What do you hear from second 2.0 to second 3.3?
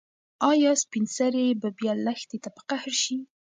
لښتې ته په قهر شي؟